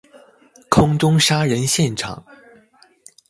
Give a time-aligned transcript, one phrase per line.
[0.67, 2.25] 空中殺人現場